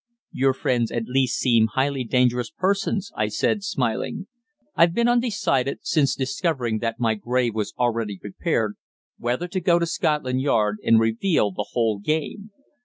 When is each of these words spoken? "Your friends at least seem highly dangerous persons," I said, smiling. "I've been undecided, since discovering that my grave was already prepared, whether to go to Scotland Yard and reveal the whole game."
"Your 0.31 0.53
friends 0.55 0.91
at 0.91 1.05
least 1.05 1.37
seem 1.37 1.67
highly 1.73 2.03
dangerous 2.03 2.49
persons," 2.49 3.11
I 3.15 3.27
said, 3.27 3.63
smiling. 3.63 4.25
"I've 4.75 4.95
been 4.95 5.07
undecided, 5.07 5.81
since 5.83 6.15
discovering 6.15 6.79
that 6.79 6.99
my 6.99 7.13
grave 7.13 7.53
was 7.53 7.75
already 7.77 8.17
prepared, 8.17 8.77
whether 9.19 9.47
to 9.49 9.59
go 9.59 9.77
to 9.77 9.85
Scotland 9.85 10.41
Yard 10.41 10.77
and 10.83 10.99
reveal 10.99 11.51
the 11.51 11.67
whole 11.73 11.99
game." 11.99 12.49